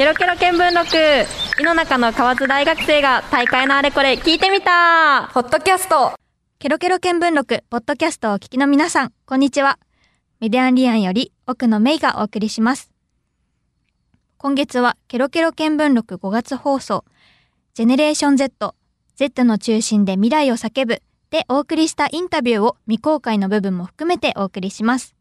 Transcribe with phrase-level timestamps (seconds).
[0.00, 0.96] ケロケロ見聞録
[1.60, 6.14] 井の中の河津大学生が大会のあれこれ聞いてみたポッドキャスト
[6.58, 9.78] ケロケロ見聞録ポッドキャストをお聞きの皆さん、こんにちは。
[10.40, 12.90] メディアンリアンより奥野メイがお送りします。
[14.38, 17.04] 今月はケロケロ見聞録5月放送、
[17.74, 18.74] ジェネレーション Z、
[19.16, 25.14] Z の中心で未来を叫ぶでお送りしたインタビューを未公開の部分も含めてお送りします。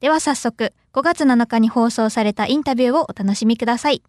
[0.00, 4.02] では早速、5月7日に放送されたインタビューをお楽しみください。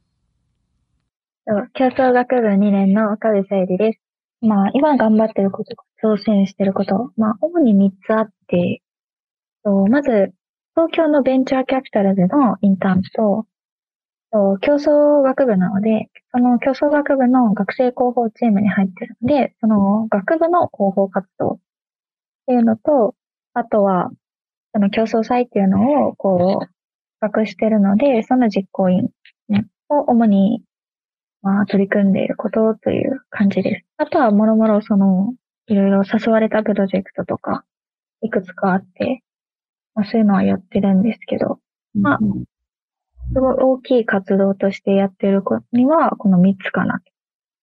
[1.74, 4.00] 競争学部2年の岡部さゆりです。
[4.40, 8.82] まあ、今頑張ってること、挑戦してること、まあ、主に3つあって、
[9.90, 10.32] まず、
[10.76, 13.46] 東京のベンチャーキャピタルでのインターン、と
[14.62, 21.58] 競争学部なので、その競争学部の学生広報チームに入ってるので、その学部の広報活動っ
[22.46, 23.14] ていうのと、
[23.54, 24.10] あとは、
[24.74, 26.77] その競争祭っていうのを、こう、
[27.20, 29.10] 企画してるので、その実行委員
[29.90, 30.62] を主に
[31.42, 33.86] まあ、取り組んでいることという感じです。
[33.98, 35.34] あとは、もろもろ、その、
[35.68, 37.64] いろいろ誘われたプロジェクトとか、
[38.22, 39.24] いくつかあって、
[39.96, 41.60] まあ、そういうのはやってるんですけど、
[41.94, 42.20] まあ、
[43.34, 47.00] すごい大きい活動としてやってる子には、この3つかな。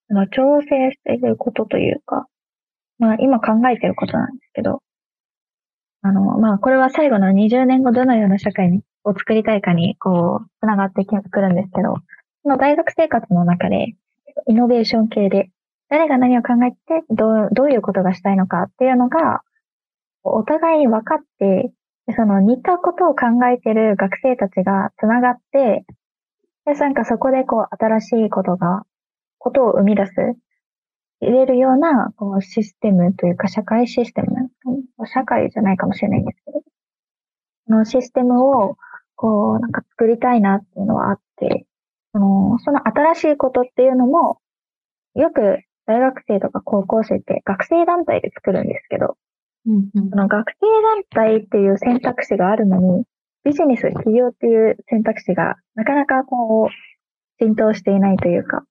[0.09, 2.27] その調整していることというか、
[2.99, 4.83] まあ、今考えてることなんですけど、
[6.03, 11.97] あの、まあ、これは最後の20年後どのような社会にを作りたいかに、こう、つながってくるんですけど、
[12.43, 13.95] その大学生活の中で、
[14.47, 15.51] イノベーション系で、
[15.89, 19.43] 誰が何を考えて、どう、どういうことがしたいのかっていうのが、
[20.23, 21.71] お互いに分かって、
[22.17, 25.85] その似たことを考えてる学生たちがつながって、
[26.67, 28.85] で、なんかそこでこう、新しいことが、
[29.39, 30.13] ことを生み出す、
[31.21, 34.83] 入れるような、こう、システムというか、社会システムなんですね。
[35.07, 36.63] 社会じゃないかもしれないんですけど、
[37.67, 38.77] そのシステムを、
[39.25, 41.65] こう、なんか作りたいなっていうのはあって、
[42.13, 44.37] その、その新しいことっていうのも、
[45.15, 49.17] よく大学生とか高校生って学生団体で作るんですけど、
[49.65, 50.11] うんうん。
[50.11, 50.67] その学生
[51.17, 53.05] 団体っていう選択肢があるのに、
[53.45, 58.65] ビジネス、企業っていう選択肢がなかなかこう、浸透していないというか、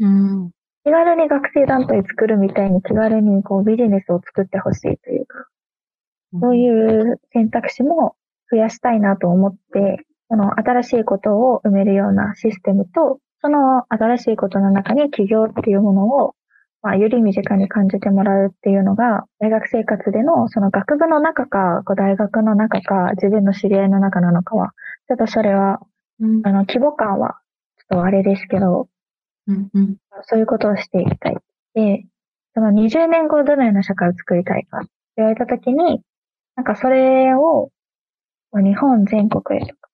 [0.00, 0.50] うん。
[0.82, 5.46] 気軽に学生団体作るみたいに気軽にこうビジネスを作ってほしいというか、
[6.40, 8.16] そういう選択肢も
[8.50, 16.34] 増やしたいなと思って、その新しいことを埋めるようなシステムと、その新しいことの中に企業っていうものを、
[16.82, 24.70] まあ、より身近に感じてもらうっていうのが、大学生活でのその学部の中か、大学の中か、自分の知り合いの中なのかは、
[25.08, 25.80] ちょっとそれは、
[26.20, 27.40] うんあの、規模感は、
[27.78, 28.88] ちょっとあれですけど、
[29.48, 31.36] うんうんそういうことをしていきたい。
[31.74, 32.04] で、
[32.54, 36.02] その20年後どのような社会を作りたいかって言われたときに、
[36.56, 37.70] なんかそれを
[38.52, 39.89] まあ日本全国へとか、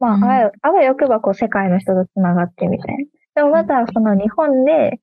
[0.00, 0.24] まあ、うん。
[0.24, 3.04] あわよあわよくばこう世界の人とつながってみたいな。
[3.36, 5.00] でもまたその日本で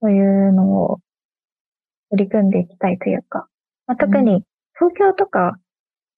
[0.00, 1.00] そういうのを
[2.10, 3.48] 取り組んでいきたいというか、
[3.86, 4.44] まあ、特に
[4.78, 5.58] 東京とか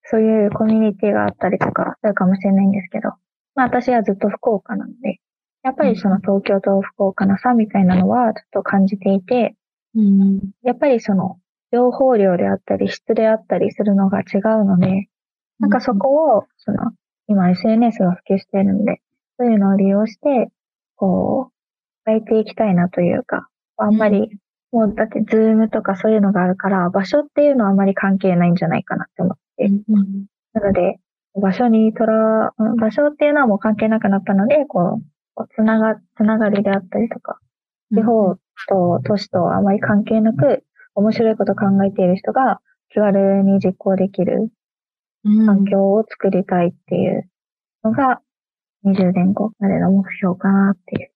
[0.05, 3.11] そういうコミュニティがあったりとかするかもしれないんですけど、
[3.55, 5.21] まあ私はずっと福岡なので、
[5.62, 9.55] やっぱりその東京と福岡の差みたいなのはちょっと感じていて、
[9.95, 10.41] うん。
[10.62, 11.39] やっぱりその
[11.72, 15.09] 情報量であったり質であったりするのが違うので、
[15.59, 16.93] なんかそこを、その、
[17.31, 19.01] 今 SNS が普及しているので、
[19.39, 20.51] そういうのを利用して、
[20.97, 21.53] こう、
[22.05, 24.31] 変えていきたいなというか、あんまり、
[24.73, 29.67] もうだってズームとかそういうのがあるから、場所っていうのはあんまり関係ないんじゃないかなって思って。
[29.67, 30.99] うんなので、
[31.41, 35.01] 場所にとら、うん場所っていうのはもう関係なくなったので、こ
[35.37, 37.39] う、つなが、つながりであったりとか、
[37.95, 38.35] 地方
[38.69, 40.65] と都市とあまり関係なく、
[40.97, 44.49] 面白いことを考えている人が気軽に実行できるうん
[45.25, 47.29] 環境を作りたいっていう
[47.85, 48.21] のが、
[48.85, 51.11] 20年後までの目標かなっていう。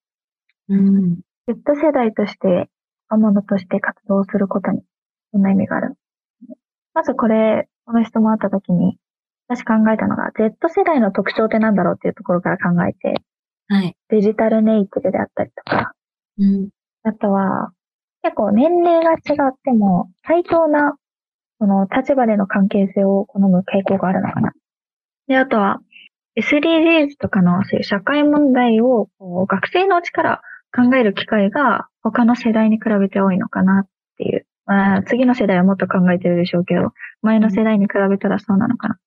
[0.69, 1.19] うん。
[1.47, 2.69] Z 世代として、
[3.09, 4.81] 若者として活動することに、
[5.33, 5.95] どんな意味がある
[6.93, 8.97] まずこれ、この質問あった時に、
[9.47, 13.21] 私考えたのが、Z 世代の特徴ってなんだろうっていうところから考えて、
[13.67, 13.95] はい。
[14.09, 15.93] デジタルネイティブであったりとか、
[16.37, 16.69] うん。
[17.03, 17.71] あとは、
[18.23, 19.15] 結構年齢が違
[19.49, 20.95] っても、対等な、
[21.59, 24.53] その立場での関係性を好む傾向があるのかな。
[25.27, 25.79] で、あとは、
[26.37, 30.41] SDGs とかのそういう社会問題をこう学生のうちから
[30.75, 33.87] 考える機会が他の世代に比べて多いのかなっ
[34.17, 34.45] ていう。
[34.65, 36.91] まあ、次の世代はもっと考えてるでしょうけど、
[37.21, 38.99] 前の世代に比べたらそうなのかな。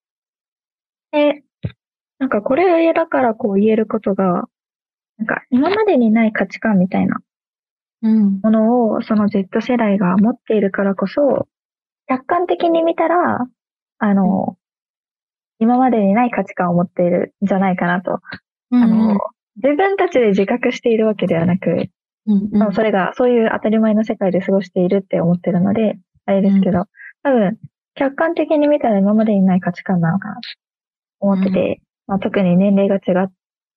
[1.12, 1.42] で、
[2.18, 4.44] なんかこれだからこう言えることが、
[5.18, 7.20] なんか今までにない価値観みたいな
[8.02, 8.40] うん。
[8.40, 11.48] ものをその Z 世代が持っているからこそ、
[12.08, 13.46] 客観的に見たら、
[13.98, 14.56] あの、
[15.58, 18.20] 今までにない価値観を持っているんじゃないかなと、
[18.70, 19.18] あの、
[19.56, 21.90] 自分たちで自覚しているわけではなく、
[22.26, 22.58] うんうん。
[22.58, 26.86] まあそれが、そういう当たり前の世界で過ごしているって思ってるので、あれですけど、
[27.22, 27.58] 多分、
[27.94, 30.40] 客観的に見たら今までにない価値観なのかなと
[31.20, 33.30] 思ってて、まあ、特に年齢が違っ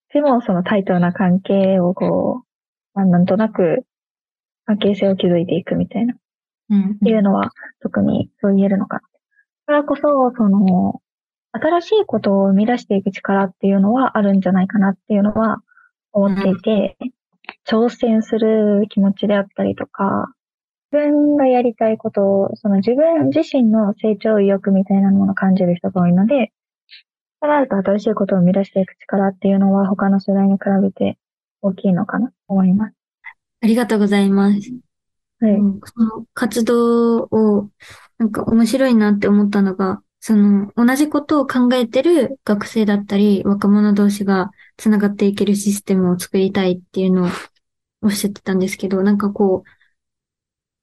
[0.09, 2.47] ても、その対等な関係をこう、
[2.93, 3.85] まあ、なんとなく
[4.65, 6.15] 関係性を築いていくみたいな、
[6.71, 7.51] っていうのは
[7.81, 9.01] 特にそう言えるのかな。
[9.01, 9.07] だ
[9.65, 10.01] からこそ、
[10.35, 11.01] その、
[11.53, 15.61] 新しいことを生み出していく力っていうのはあるんじゃないかなっていうのは
[16.13, 16.97] 思っていて、
[17.67, 20.33] 挑戦する気持ちであったりとか、
[20.91, 26.51] 自分がやりたいことを、その自分自身の成長意欲みたいなものを感じる人が多いので、
[27.41, 31.17] そうなると新しいことを生み出していく力っていうのは他の世代に比べて
[31.61, 32.95] 大きいのかなと思います。
[33.61, 34.90] ありがとうございます。
[35.41, 37.69] その活動を、
[38.17, 47.29] なんか面白いなって思ったのが、その同じことを考えてる学生だったり、若者同士がつながっていけるシステムを作りたいっていうのを
[48.03, 49.69] おっしゃってたんですけど、なんかこう、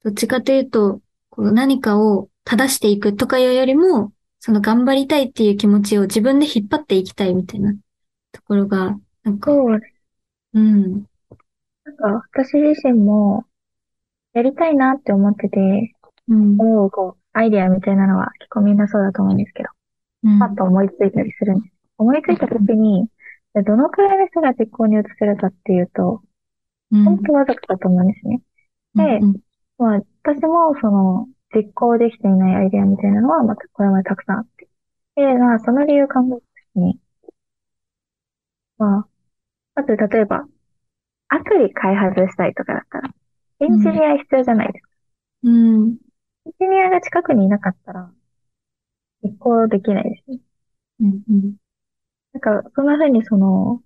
[0.03, 4.11] どっちかというと、こう何かを正していくとかいうよりも、
[4.41, 7.73] その頑張りたいっていう気持ちを自分で引っ張っていきたいみたいな
[8.33, 9.79] ところが、なんか、そう、
[10.53, 10.91] うん、
[11.85, 13.45] なんか私自身も
[14.39, 15.95] やりたいなって思ってて、
[16.29, 19.69] うん、思うこう、アイディアみたいなのは結構みんなそうだと思うんですけど、
[20.23, 21.73] うんパッと思いついたりするんです。
[21.97, 23.07] 思いついた時に、
[23.53, 26.21] どのくらいの人が実行に移せるかっていうと、
[26.91, 28.41] うん本当わざとだと思うんですね。
[28.95, 29.35] でうん
[29.77, 34.67] まあ、私もその、実行できていないアイデアみたいなのは、またこれまでたくさんあって。
[35.15, 36.41] で、まあ、その理由を考えたと
[36.73, 36.99] きに、
[38.77, 39.07] まあ、
[39.75, 40.45] まず例えば、
[41.29, 43.09] アプリ開発したいとかだったら、
[43.61, 44.89] エンジニア必要じゃないですか。
[45.43, 45.97] うん、
[46.45, 48.11] エンジニアが近くにいなかったら、
[49.23, 50.39] 実行できないですね。
[51.01, 51.55] うん、うん。
[52.33, 53.83] なんか、そんな風にその、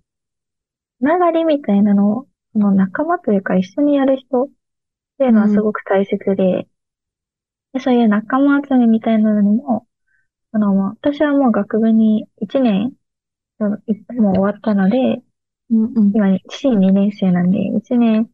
[0.98, 4.48] つながりみたいなのを、その仲間というか一緒にやる人っ
[5.18, 6.68] ていうのはすごく大切で、
[7.72, 9.86] でそういう仲間集めみたいなのにも、
[10.52, 12.92] あの、まあ私はもう学部に1年、
[13.58, 15.22] もう終わったので、
[15.70, 18.30] うんうん今、私2年生なんで、1年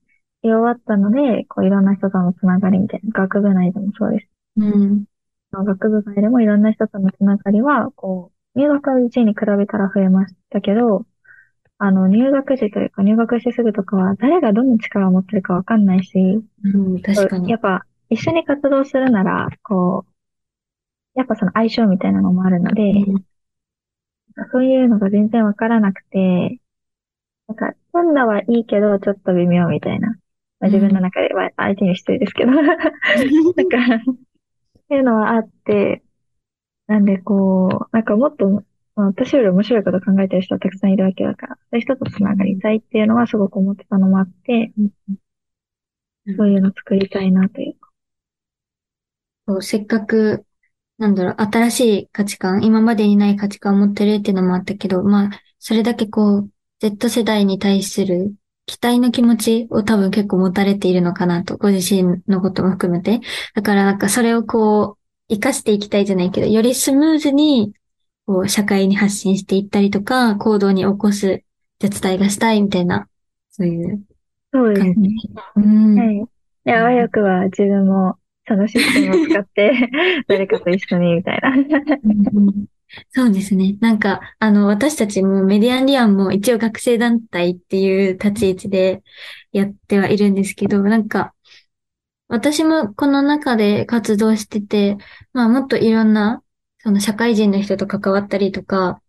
[0.49, 4.29] 終わったので、こういろんな人とのつながりみたいな、学部内でもそうです。
[4.57, 5.05] うん
[5.53, 11.07] 学部外でもいろんな人とのつながりは、こう、入学時に比べたら増えましたけど、
[11.79, 16.19] あの、入学時というか入学してすぐとかは、誰がどの力を持ってるかわかんないし、
[16.65, 17.57] うん、確かにや。
[17.57, 22.93] っぱ、一緒に活動するなら、こう、やっぱその相性みたいなのもあるので、
[24.53, 26.61] そういうのが全然わからなくて、
[27.49, 30.17] なんか、組んだはいいけど、ちょっと微妙みたいな。
[30.61, 32.77] まあ、自分の中では相手に失礼ですけど、 なんか、
[34.79, 36.03] っていうのはあって、
[36.87, 38.49] なんでこう、なんかもっと、
[38.97, 46.37] まあ、私より面白いこと考えてる人はたくさんいるわけだから、そういう人とつながりたいっていうのはすごく思ってたのもあって、うん。
[46.37, 47.91] そういうの作りたいなというか。
[49.49, 50.45] そうせっかく、
[50.99, 58.35] なんだろう、新しい価値観、今までにない価値観を持ってるっていうのもあったけど、まあ、それだけこう、Z 世代に対する
[58.71, 63.21] 期待の気持ちを多分結構持たれているのかなと、ご自身のことも含めて。
[63.57, 64.97] だからなんかそれをこ
[65.29, 67.73] う、活かしていきたいじゃないけど、よりスムーズに、
[68.27, 71.43] こう、社会に発信していったりとか、行動に起こす
[71.81, 73.09] 手伝いがしたいみたいな、
[73.51, 74.05] そういう
[74.53, 75.11] そうですね。。
[75.57, 75.99] うん。
[75.99, 76.25] はい。
[76.65, 79.91] で、あわよくは自分もそのシステムを使って、
[80.29, 81.53] 誰かと一緒にみたいな。
[83.11, 83.77] そうですね。
[83.81, 89.03] なんか、あの、私たちもメディアンリアンも一応学生団体っていう立ち位置で
[89.53, 91.35] やってはいるんですけど、なんか、
[92.29, 94.99] 私もこの中で活動してて、
[95.33, 96.45] まあもっといろんな、
[96.79, 99.03] その社会人の人と関わったりとか、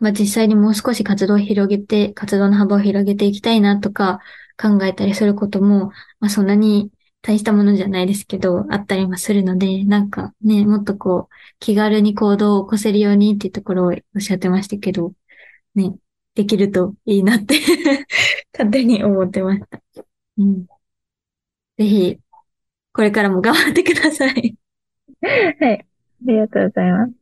[0.00, 4.20] まあ実際にもう少し活動を広げて、活動の幅を広げていきたいなとか
[4.60, 5.88] 考えたりすることも、
[6.20, 6.90] まあそんなに
[7.28, 15.12] 大したものじゃないですけど、あったりもするので、なんかね、もっとこう、気軽に行動を起こせるようにっていうところをおっしゃってましたけど、
[15.74, 15.94] ね、
[16.34, 17.56] できるといいなって
[18.54, 19.78] 勝手に思ってました。
[20.38, 20.64] うん。
[21.76, 22.18] ぜひ、
[22.94, 24.56] これからも頑張ってください。
[25.20, 25.28] は
[25.70, 25.80] い。
[25.80, 25.84] あ
[26.22, 27.12] りがとうございます。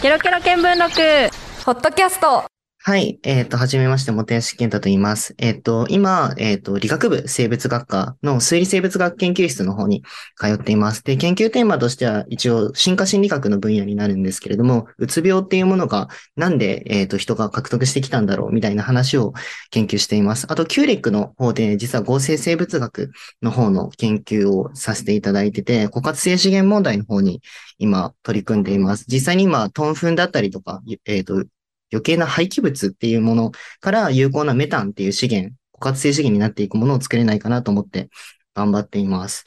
[0.00, 2.53] ケロケロ見聞録、ホットキャスト。
[2.86, 3.18] はい。
[3.22, 5.34] えっ、と、はじめまして、本吉健太と言います。
[5.38, 10.02] えっ、と、今、えっ、と、理学部生物学科の推理生物学研究室の方に
[10.36, 11.02] 通っています。
[11.02, 19.32] で、研究テーマとしては、一応、進化心理学の分野になるんですけれども、うつ病っていうものが、なんで、えっ、と、人が獲得してきたんだろう、みたいな話を
[19.70, 20.46] 研究しています。
[20.50, 27.40] あと、キューレックの方で、実は合成生物学の方の研究をさせていただいてて、枯渇性資源問題の方に
[27.78, 29.06] 今取り組んでいます。
[29.08, 31.44] 実際に今、トンフンだったりとか、えっ、と、
[31.94, 38.08] 余計な廃棄物っていうものから有効なメタンっていう資源、枯渇性資源になっていくものを作れないかなと思って
[38.54, 39.44] 頑張っています。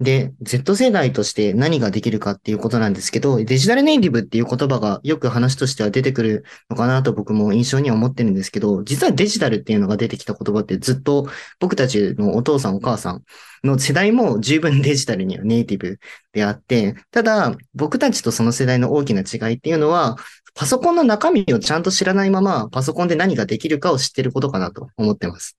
[0.00, 11.28] で、Z 世代として何ができるかっていうことなんですけど、デジタルネイティブっていう言葉がよく話としては出てくるのかなと僕も印象には思ってるんですけど、実はデジタルっていうのが出てきた言葉ってずっと
[11.60, 13.22] 僕たちのお父さんお母さん
[13.62, 16.00] の世代も十分デジタルにはネイティブ
[16.32, 20.16] であって、ただ僕たちとその世代の大きな違いっていうのは、
[20.54, 25.56] パソコンの中身をちゃんと知らないまま、パソコンで何ができるかを知ってることかなと思ってます。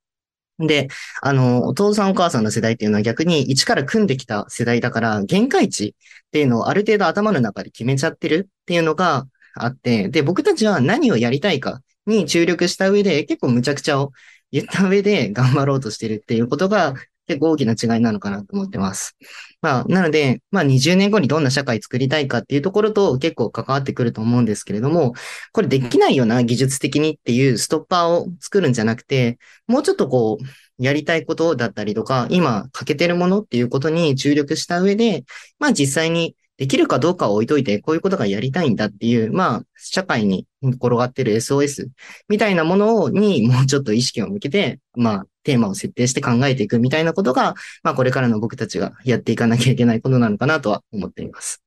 [0.58, 0.88] で、
[1.22, 5.96] あの、お父さんお母さんの世代っていうのは逆に一から組んできた世代だから、限界値
[6.28, 14.14] っていうのをある程度頭の中で決めちゃってるっていうのがあって、で、僕たちは何をやりたいかに注力した上で、結構無茶苦茶を
[14.52, 16.94] 言った上で頑張ろうとしてるっていうことが
[17.28, 19.16] 結構大きな違いなのかなと思ってます。
[19.62, 25.14] まあ、なので、まあ20年後にどんな社会作りたいかっていうところと結構関わってくると思うんですけれども、
[25.52, 30.44] これできないよな、技術的にっていうストッパーを作るんじゃなくて、もうちょっとこう、
[30.78, 35.24] やりたいことだったりとか、今欠けてるものっていうことに注力した上で、
[35.58, 41.88] まあ実際にできるかどうかを置いといて、こういうことがやりたいんだっていう、まあ、社会に転がってる SOS
[42.30, 51.62] みたいなものにもうちょっと意識を向けて、まあ、テーマを設定して考えていくみたいなことが、まあ、これからの僕たちがやっていかなきゃいけないことなのかなとは思っています。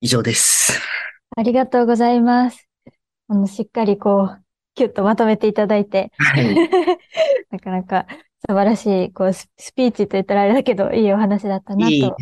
[0.00, 0.80] 以上です。
[1.36, 2.68] ありがとうございます。
[3.26, 4.44] あの、しっかりこう、
[4.76, 6.54] キュッとまとめていただいて、はい、
[7.50, 8.06] なかなか
[8.46, 12.16] 素晴らしい、こう、スピーチと言ったらあれだけど、いいお話だったなと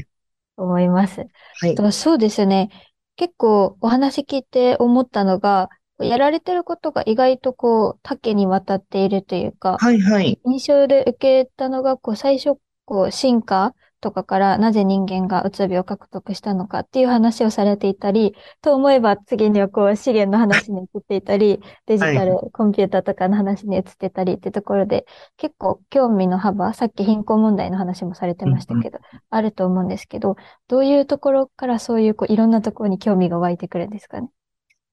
[0.56, 1.26] 思います。
[1.60, 1.92] はい。
[1.92, 2.70] そうですね。
[3.16, 5.68] 結構お話聞いて思ったのが、
[5.98, 10.38] やられてることが意外とこう、多岐にわたっているというか、はいはい。
[10.44, 11.12] 印象で受
[11.44, 13.74] けたのが、こう、最初、こう、進化
[14.06, 30.36] とかからなぜ人間がうつ病を獲得したのかっていう話をされていたり、と思えば次にはこう資源の話に移っていたり、デジタルコンピューターとかの話に移ってたりってところで、結構興味の幅、さっき貧困問題の話もされてましたけど、あると思うんですけど、
[30.68, 34.28] どういうところからそういうこういろんなところに興味が湧いてくるんですかね？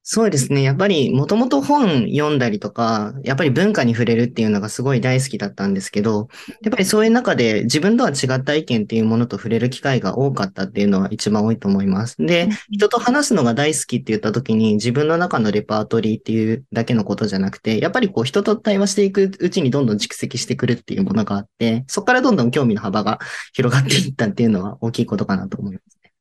[0.05, 0.63] そうですね。
[0.63, 6.27] やっぱり、もともと本読んだりとか、やっぱり文化に触れるっていうのがすごい大好きだったんですけど、
[6.61, 12.17] やっぱりそういう中で自分とは違った意見っていうものと触れる機会が多かったっていうのは一番多いと思います。
[12.17, 23.19] で、人と話すのが大好きって言った時に自分の中のレパートリーっていうだけのことじゃなくて、やっぱりこう人と対話していくうちにどんどん蓄積してくるっていうものがあって、そこからどんどん興味の幅が
[23.53, 26.11] 広がっていったっていうのは大きいことかなと思いますね。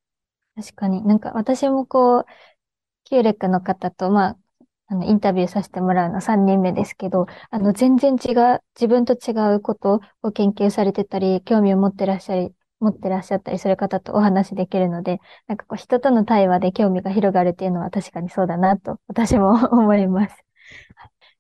[0.55, 2.25] 確かになんか私もこう、
[3.13, 4.39] キューレックの方と、まあ、
[4.87, 20.43] あの、インタビューさせてもらうの3人目ですけど、あの、全然違う、自分と違うことを研究されてたり、興味を持ってらっしゃり、持ってらっしゃったりする方とお話できるので、なんかこう、人との対話で興味が広がるっていうのは確かにそうだなと、私も 思います。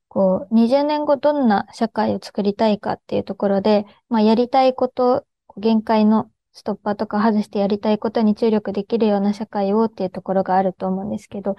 [0.09, 5.25] こう、20年後どんな社会を作りたいかっていうところで、まあ、やりたいこと、
[5.57, 11.57] 限界のストッパーとか外してやりたいことに注力できるような社会をっていうところがあると思うんですけど、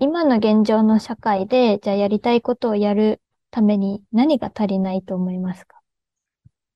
[0.00, 3.20] 今の現状の社会で、じゃあやりたいことをやる
[3.50, 5.78] ために何が足りないと思いますか？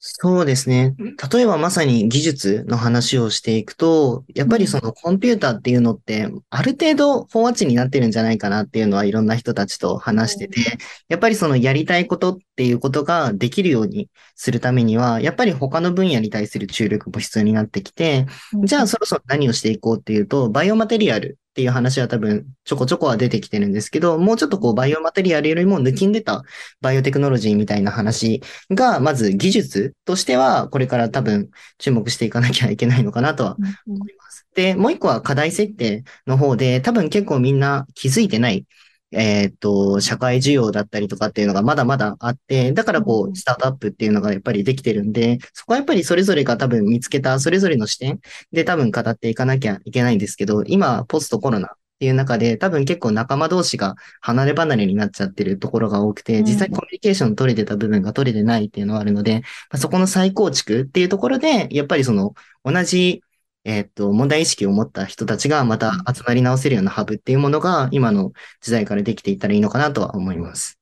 [0.01, 0.95] そうですね。
[1.33, 18.27] 例えばまさに技術の話をしていくと、やっぱりそのコンピューターっていうのって、ある程度飽和値になってるんじゃないかなっていうのはいろんな人たちと話してて、やっぱりそのやりたいことっていうことができるようにするためには、やっぱり他の分野に対する注力も必要になってきて、
[18.65, 26.43] じゃあそろそろ何をしていこうっていうと、バイオマテリアルっていう話は多分ちょこちょこは出てきてるんですけど、もうちょっとこうバイオマテリアルよりも抜きんでた
[26.81, 34.49] バイオテクノロジーみたいな話が、まず技術としてはこれから多分注目していかなきゃいけないのかなとは思います。
[34.57, 38.67] で、もう一個は課題設定の方で、多分結構みんな気づいてない
[39.13, 48.21] えっ、と、社会需要だったりとかっていうのがまだまだあって、だからこう、スタートアップっていうのがやっぱりできてるんで、そこはやっぱりそれぞれが多分見つけたそれぞれの視点
[48.53, 59.43] で多分語っていかなきゃいけないんですけど、今、ポストコロナっていう中で、多分結構仲間同士が離れ離れになっちゃってるところが多くて、実際コミュニケーション取れてた部分が取れてないっていうのはあるので、
[59.75, 62.35] そこの再構築っていうところで、やっぱりその
[62.65, 63.23] 同じ
[63.69, 68.33] えっと、問題意識を持った人たちがまた集まり直せるようなハブっていうものが今の
[68.63, 70.79] 時代からできていったらいいのかなとは思います。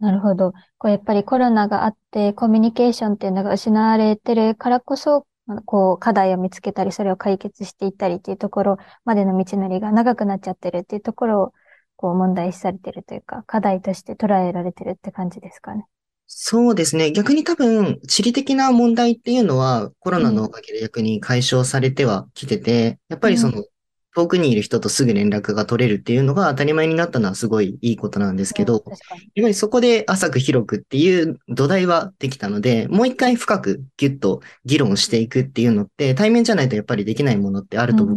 [0.00, 0.52] なるほど。
[0.76, 5.24] こうやっぱりコロナがあってコミュニケーションっていうのが失われてるからこそ、
[5.66, 11.52] こう課題を見つけたり、それを解決していったりっていうところまでの道のりが長くなっちゃってるっていうところを
[11.94, 15.86] こう問題視されてるというか、課題として捉えられてるって感じですかね。
[16.28, 17.12] そうですね。
[17.12, 23.64] 逆に多分、地理的な問題っていうのは、コロナのおかげで逆に解消されてはきてて、やっぱりその、
[24.16, 28.82] 遠くにいる人とすぐ連絡が取れるっていうのが当たり前になったのはすごいいいことなんですけど。
[29.34, 38.08] やはりそこで浅く広くっていう土台はできたので、もう一回深くギュッと議論していくっていうのって、対面じゃないとやっぱりできないものってあると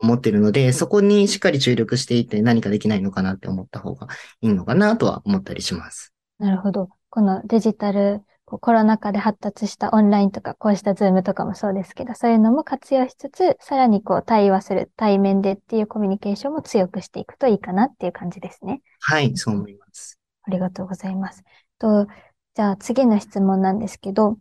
[0.00, 4.08] 思ってるので、そこにしっかり注力していって何かできないのかなって思った方が
[4.40, 6.12] いいのかなとは思ったりします。
[6.40, 6.88] なるほど。
[7.18, 18.82] このデジタル、コロナ禍で発達したオンラインとか、こうしたズームとかもそうですけど、そういうのも活用しつつ、さらにこう対話する、対面でっていうコミュニケーションも強くしていくといいかなっていう感じですね。
[19.00, 20.20] はい、そう思います。
[20.44, 21.42] ありがとうございます。
[21.80, 22.06] と、
[22.54, 24.38] じゃあ次の質問なんですけど、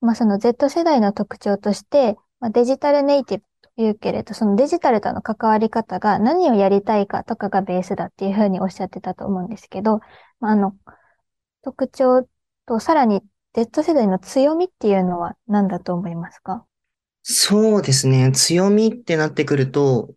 [0.00, 3.44] まあその Z 世代の特徴として、まあ、デジタルネイティブ
[3.76, 10.00] というけれど、そのデジタルとの関わり方が何をやりたいかとかがベースだっていうふうにおっしゃってたと思うんですけど、
[10.40, 10.74] まあ、あの、
[11.64, 12.28] 特徴
[12.66, 13.22] とさらに
[13.54, 16.64] Z 世代の強みっていうのは何だと思いますか？
[17.22, 18.30] そうですね。
[18.32, 20.10] 強みってなってくると、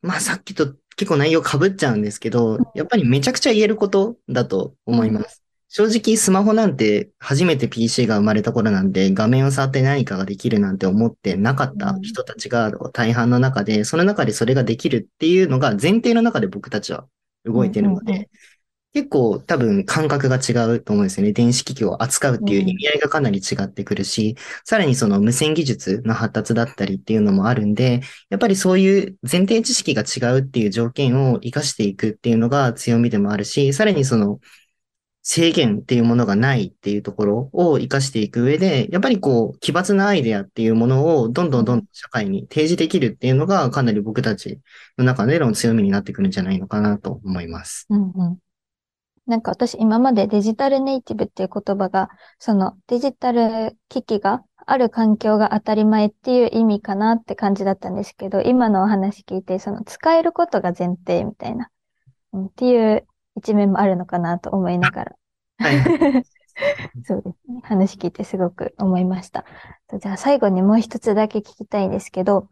[0.00, 5.42] まあさっきと結構内容被っちゃうんですけど、やっぱりめちゃくちゃ言えることだと思います。
[5.68, 17.06] 正直スマホなんて初めて PC が生まれた頃なんで画面を触って何かができるなんて思ってなかった人たちが大半の中で、その中でそれができるっていうのが前提の中で僕たちは
[17.44, 18.30] 動いてるので、
[18.94, 21.32] 結構多分感覚が違うと思うんですよね。
[21.32, 34.40] 電子機器を扱うっていう意味合いがかなり違ってくるし、さらにその無線技術の発達だったりっていうのもあるんで、やっぱりそういう前提知識が違うっていう条件を活かしていくっていうのが強みでもあるし、さらにその
[35.22, 44.60] 制限っていうものがないっていうところを活かしていく上で、やっぱりこう奇抜なアイデアっていうものをどんどんどんどん社会に提示できるっていうのがかなり僕たち
[44.96, 47.86] の中での強みになってくるんじゃないのかなと思います。
[47.90, 48.38] うんうん。
[49.28, 52.08] なんか私今までデジタルネイティブっていう言葉が、
[52.38, 61.70] そのデジタル機器がある環境が当たり前っていう意味かなって感じだったんですけど、今のお話聞いて、その使えることが前提みたいな、
[62.32, 63.06] うんっていう
[63.36, 65.16] 一面もあるのかなと思いながら。
[65.58, 66.24] はい。
[67.04, 67.60] そうですね。
[67.64, 69.44] 話聞いてすごく思いました。
[69.88, 72.48] とじゃあ最後にもう一つだけ聞きたいんですけど、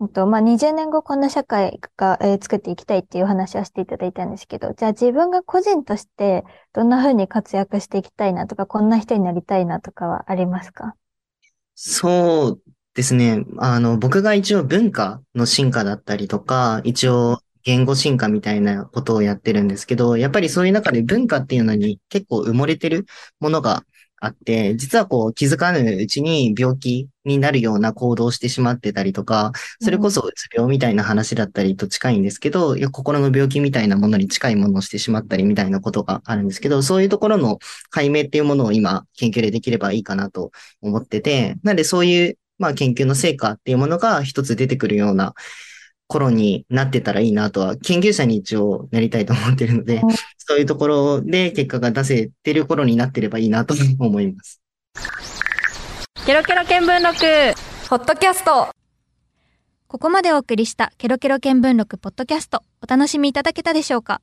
[0.00, 10.94] うんと、まあ、20年後こんな社会が、えー作っていきたいっていう話はしていただいたんですけど、じゃあ自分が個人としてどんな風に活躍していきたいなとか、こんな人になりたいなとかはありますか？
[11.74, 12.62] そう
[12.94, 13.44] ですね。
[13.58, 23.06] あの、僕が一応文化の進化だったりとか、一応言語進化みたいなことをやってるんですけど、やっぱりそういう中で文化っていうのに結構埋もれてる
[23.40, 23.84] ものが
[24.24, 37.58] あって、実はこう気づかぬうちに病気になるような行動をしてしまってたりとか、それこそうつ病みたいな話だったりと近いんですけど、いや心の病気みたいなものに近いものをしてしまったりみたいなことがあるんですけど、そういうところの
[37.90, 45.34] 解明っていうものを今研究でできればいいかなと思ってて、なんでそういう、まあ研究の成果っていうものが一つ出てくるような
[46.06, 54.60] 頃になってたらいいなとは、研究者に一応なりたいと思ってるのでうん、そういうところで結果が出せてる頃になってればいいなと 思います。
[56.26, 57.18] ケロケロ見聞録
[57.88, 58.68] ポッドキャスト
[59.88, 64.20] ここまでお送りしたケロケロ見聞録ポッドキャスト、お楽しみいただけたでしょうか？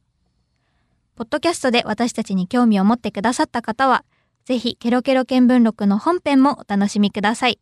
[1.15, 4.03] ポッドキャストで私たちに興味を持ってくださった方は、
[4.45, 7.59] ぜひケロケロ見聞録の本編もお楽しみください。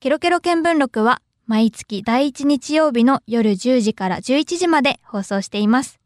[0.00, 5.98] ケロケロ見聞録は毎月第1日曜日の夜10時から11時まで放送しています。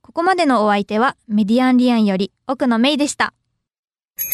[0.00, 3.34] ここまでのお相手はメディアンリアンより奥野メイでした。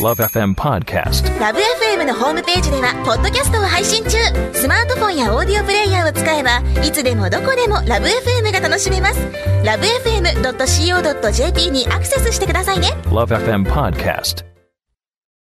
[0.03, 1.41] Love FM Podcast.
[1.41, 4.19] ラブ f m のホームページではポッドキャストを配信中
[4.53, 9.21] スマートフォンやオーディオプレイヤーを使えばいつでもどこでもラブ f m が楽しめます
[9.65, 14.50] ラブ FM.co.jp にアクセスしてくださいね Love FM Podcast.